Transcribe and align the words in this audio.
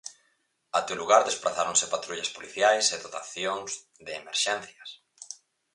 Até 0.77 0.91
o 0.95 0.99
lugar 1.01 1.21
desprazáronse 1.23 1.91
patrullas 1.93 2.33
policiais 2.35 2.85
e 2.95 2.97
dotacións 3.05 3.69
de 4.05 4.11
Emerxencias. 4.21 4.89